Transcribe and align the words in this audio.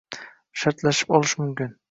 shartlashib 0.61 1.15
olish 1.19 1.37
mumkin. 1.45 1.79